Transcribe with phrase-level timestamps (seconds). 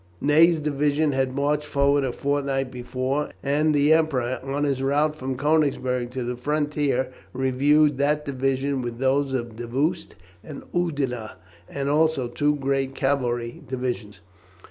[0.19, 5.35] Ney's division had marched forward a fortnight before, and the Emperor on his route from
[5.35, 11.33] Konigsberg to the frontier reviewed that division with those of Davoust and Oudinot,
[11.69, 14.21] and also two great cavalry divisions.